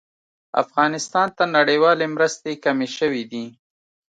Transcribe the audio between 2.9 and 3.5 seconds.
شوې دي